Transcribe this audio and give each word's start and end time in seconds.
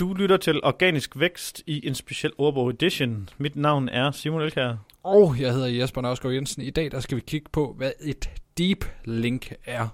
Du 0.00 0.14
lytter 0.14 0.36
til 0.36 0.60
Organisk 0.62 1.18
Vækst 1.18 1.62
i 1.66 1.86
en 1.86 1.94
speciel 1.94 2.32
ordbog 2.38 2.70
edition. 2.70 3.28
Mit 3.38 3.56
navn 3.56 3.88
er 3.88 4.10
Simon 4.10 4.42
Elkær. 4.42 4.74
Og 5.02 5.40
jeg 5.40 5.52
hedder 5.52 5.66
Jesper 5.66 6.00
Nørsgaard 6.00 6.34
Jensen. 6.34 6.62
I 6.62 6.70
dag 6.70 6.90
der 6.90 7.00
skal 7.00 7.16
vi 7.16 7.22
kigge 7.26 7.46
på, 7.52 7.74
hvad 7.76 7.92
et 8.00 8.30
deep 8.58 8.84
link 9.04 9.52
er. 9.64 9.88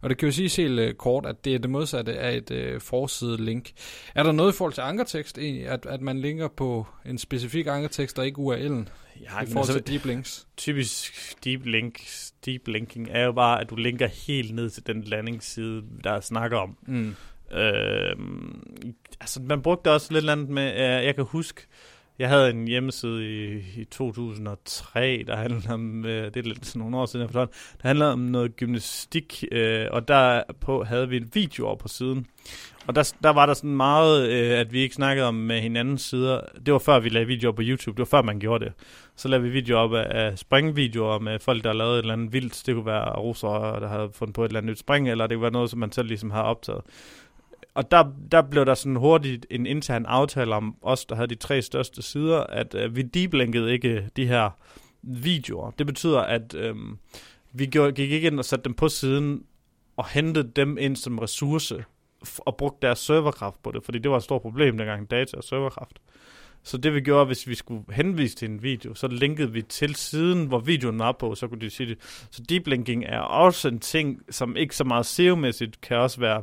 Og 0.00 0.10
det 0.10 0.18
kan 0.18 0.28
jo 0.28 0.32
sige 0.32 0.62
helt 0.62 0.80
uh, 0.80 0.96
kort, 0.96 1.26
at 1.26 1.44
det 1.44 1.54
er 1.54 1.58
det 1.58 1.70
modsatte 1.70 2.18
af 2.18 2.36
et 2.36 2.74
uh, 2.74 2.80
forside 2.80 3.44
link. 3.44 3.70
Er 4.14 4.22
der 4.22 4.32
noget 4.32 4.52
i 4.52 4.56
forhold 4.56 4.72
til 4.72 4.80
ankertekst 4.80 5.38
egentlig, 5.38 5.68
at, 5.68 5.86
at 5.86 6.00
man 6.00 6.20
linker 6.20 6.48
på 6.48 6.86
en 7.06 7.18
specifik 7.18 7.66
ankertekst, 7.66 8.18
og 8.18 8.26
ikke 8.26 8.40
URL'en? 8.40 8.90
Ja, 9.20 9.42
i 9.42 9.46
forhold 9.46 9.72
til 9.72 9.86
deep 9.86 10.04
links. 10.04 10.46
Typisk 10.56 11.34
deep, 11.44 11.64
link, 11.64 12.00
deep 12.46 12.68
linking 12.68 13.08
er 13.10 13.24
jo 13.24 13.32
bare, 13.32 13.60
at 13.60 13.70
du 13.70 13.76
linker 13.76 14.06
helt 14.26 14.54
ned 14.54 14.70
til 14.70 14.86
den 14.86 15.02
landingsside, 15.02 15.82
der 16.04 16.20
snakker 16.20 16.58
om. 16.58 16.76
Mm. 16.86 17.14
Øh, 17.52 18.16
altså, 19.28 19.40
man 19.42 19.62
brugte 19.62 19.92
også 19.92 20.12
lidt 20.12 20.30
andet 20.30 20.48
med, 20.48 20.72
uh, 20.72 21.04
jeg 21.06 21.14
kan 21.14 21.24
huske, 21.24 21.62
jeg 22.18 22.28
havde 22.28 22.50
en 22.50 22.68
hjemmeside 22.68 23.24
i, 23.24 23.58
i 23.80 23.84
2003, 23.84 25.24
der 25.26 25.36
handlede 25.36 25.74
om, 25.74 25.98
uh, 26.04 26.10
det 26.10 26.36
er 26.36 26.42
lidt 26.42 26.66
sådan 26.66 26.80
nogle 26.80 26.96
år 26.96 27.06
siden, 27.06 27.26
jeg 27.26 27.34
der 27.34 27.46
handlede 27.80 28.12
om 28.12 28.18
noget 28.18 28.56
gymnastik, 28.56 29.44
uh, 29.52 29.86
og 29.90 30.08
der 30.08 30.42
på 30.60 30.84
havde 30.84 31.08
vi 31.08 31.16
en 31.16 31.30
video 31.34 31.66
over 31.66 31.76
på 31.76 31.88
siden. 31.88 32.26
Og 32.88 32.94
der, 32.94 33.12
der 33.22 33.30
var 33.30 33.46
der 33.46 33.54
sådan 33.54 33.76
meget, 33.76 34.28
øh, 34.28 34.58
at 34.58 34.72
vi 34.72 34.80
ikke 34.80 34.94
snakkede 34.94 35.26
om 35.26 35.34
med 35.34 35.60
hinandens 35.60 36.02
sider. 36.02 36.40
Det 36.66 36.72
var 36.72 36.78
før 36.78 36.98
vi 36.98 37.08
lavede 37.08 37.26
videoer 37.26 37.52
på 37.52 37.62
YouTube, 37.64 37.96
det 37.96 37.98
var 37.98 38.18
før 38.18 38.22
man 38.22 38.38
gjorde 38.38 38.64
det. 38.64 38.72
Så 39.16 39.28
lavede 39.28 39.46
vi 39.46 39.50
videoer 39.52 39.80
op 39.80 39.94
af, 39.94 40.06
af 40.10 40.38
springvideoer 40.38 41.18
med 41.18 41.38
folk, 41.38 41.64
der 41.64 41.72
lavede 41.72 41.94
et 41.94 42.02
eller 42.02 42.12
andet 42.12 42.32
vildt. 42.32 42.62
Det 42.66 42.74
kunne 42.74 42.86
være 42.86 43.18
russere, 43.18 43.80
der 43.80 43.88
havde 43.88 44.10
fundet 44.14 44.34
på 44.34 44.44
et 44.44 44.48
eller 44.48 44.60
andet 44.60 44.70
nyt 44.70 44.78
spring, 44.78 45.10
eller 45.10 45.26
det 45.26 45.34
kunne 45.34 45.42
være 45.42 45.50
noget, 45.50 45.70
som 45.70 45.78
man 45.78 45.92
selv 45.92 46.08
ligesom 46.08 46.30
har 46.30 46.42
optaget 46.42 46.80
og 47.78 47.90
der, 47.90 48.04
der 48.32 48.42
blev 48.42 48.66
der 48.66 48.74
sådan 48.74 48.96
hurtigt 48.96 49.46
en 49.50 49.66
intern 49.66 50.06
aftale 50.06 50.54
om 50.54 50.76
os, 50.82 51.04
der 51.04 51.14
havde 51.14 51.28
de 51.28 51.34
tre 51.34 51.62
største 51.62 52.02
sider, 52.02 52.40
at 52.40 52.74
øh, 52.74 52.96
vi 52.96 53.02
deblinkede 53.02 53.72
ikke 53.72 54.08
de 54.16 54.26
her 54.26 54.50
videoer. 55.02 55.70
Det 55.70 55.86
betyder, 55.86 56.20
at 56.20 56.54
øh, 56.54 56.74
vi 57.52 57.66
gjorde, 57.66 57.92
gik 57.92 58.10
ikke 58.10 58.26
ind 58.26 58.38
og 58.38 58.44
satte 58.44 58.64
dem 58.64 58.74
på 58.74 58.88
siden 58.88 59.42
og 59.96 60.08
hentede 60.08 60.50
dem 60.56 60.78
ind 60.78 60.96
som 60.96 61.18
ressource 61.18 61.84
og 62.38 62.56
brugte 62.56 62.86
deres 62.86 62.98
serverkraft 62.98 63.62
på 63.62 63.70
det, 63.70 63.84
fordi 63.84 63.98
det 63.98 64.10
var 64.10 64.16
et 64.16 64.22
stort 64.22 64.42
problem 64.42 64.78
dengang, 64.78 65.10
data 65.10 65.36
og 65.36 65.44
serverkraft. 65.44 65.98
Så 66.62 66.76
det 66.76 66.94
vi 66.94 67.00
gjorde, 67.00 67.26
hvis 67.26 67.48
vi 67.48 67.54
skulle 67.54 67.82
henvise 67.90 68.36
til 68.36 68.50
en 68.50 68.62
video, 68.62 68.94
så 68.94 69.08
linkede 69.08 69.52
vi 69.52 69.62
til 69.62 69.94
siden, 69.94 70.46
hvor 70.46 70.58
videoen 70.58 70.98
var 70.98 71.12
på, 71.12 71.34
så 71.34 71.48
kunne 71.48 71.60
de 71.60 71.70
sige 71.70 71.88
det. 71.88 72.26
Så 72.30 72.42
deep 72.48 72.66
linking 72.66 73.04
er 73.04 73.20
også 73.20 73.68
en 73.68 73.78
ting, 73.80 74.22
som 74.30 74.56
ikke 74.56 74.76
så 74.76 74.84
meget 74.84 75.06
SEO-mæssigt 75.06 75.80
kan 75.82 75.96
også 75.96 76.20
være 76.20 76.42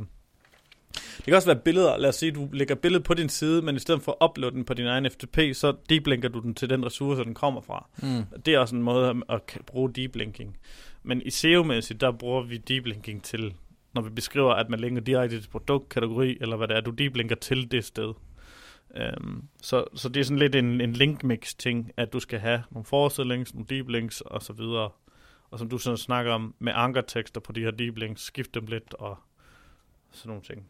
det 1.17 1.25
kan 1.25 1.33
også 1.33 1.47
være 1.47 1.61
billeder. 1.65 1.97
Lad 1.97 2.09
os 2.09 2.15
sige, 2.15 2.31
du 2.31 2.49
lægger 2.53 2.75
billedet 2.75 3.03
på 3.03 3.13
din 3.13 3.29
side, 3.29 3.61
men 3.61 3.75
i 3.75 3.79
stedet 3.79 4.01
for 4.01 4.17
at 4.21 4.29
uploade 4.29 4.55
den 4.55 4.65
på 4.65 4.73
din 4.73 4.85
egen 4.85 5.11
FTP, 5.11 5.39
så 5.53 5.75
deep 5.89 6.07
linker 6.07 6.29
du 6.29 6.39
den 6.39 6.53
til 6.53 6.69
den 6.69 6.85
ressource, 6.85 7.23
den 7.23 7.33
kommer 7.33 7.61
fra. 7.61 7.87
Mm. 7.97 8.41
Det 8.45 8.53
er 8.53 8.59
også 8.59 8.75
en 8.75 8.83
måde 8.83 9.21
at 9.29 9.57
bruge 9.65 9.93
deep 9.93 10.15
linking. 10.15 10.57
Men 11.03 11.21
i 11.21 11.29
SEO-mæssigt, 11.29 12.01
der 12.01 12.11
bruger 12.11 12.43
vi 12.43 12.57
deep 12.57 12.85
linking 12.85 13.23
til, 13.23 13.53
når 13.93 14.01
vi 14.01 14.09
beskriver, 14.09 14.53
at 14.53 14.69
man 14.69 14.79
linker 14.79 15.01
direkte 15.01 15.41
til 15.41 15.49
produktkategori, 15.49 16.37
eller 16.41 16.57
hvad 16.57 16.67
det 16.67 16.77
er, 16.77 16.81
du 16.81 16.91
deep 16.91 17.15
linker 17.15 17.35
til 17.35 17.71
det 17.71 17.85
sted. 17.85 18.13
Um, 19.17 19.49
så, 19.61 19.85
så 19.95 20.09
det 20.09 20.19
er 20.19 20.23
sådan 20.23 20.39
lidt 20.39 20.55
en, 20.55 20.81
en 20.81 20.93
link 20.93 21.23
mix 21.23 21.53
ting, 21.53 21.91
at 21.97 22.13
du 22.13 22.19
skal 22.19 22.39
have 22.39 22.63
nogle 22.71 22.85
forward 22.85 23.27
links, 23.27 23.53
nogle 23.53 23.67
deep 23.69 23.89
links 23.89 24.21
og 24.21 24.41
så 24.41 24.53
videre. 24.53 24.89
Og 25.51 25.59
som 25.59 25.69
du 25.69 25.77
sådan 25.77 25.97
snakker 25.97 26.31
om 26.31 26.55
med 26.59 26.73
ankertekster 26.75 27.41
på 27.41 27.51
de 27.51 27.61
her 27.61 27.71
deep 27.71 27.97
links, 27.97 28.21
skift 28.21 28.53
dem 28.53 28.65
lidt 28.65 28.93
og 28.93 29.17
sådan 30.11 30.29
nogle 30.29 30.43
ting. 30.43 30.65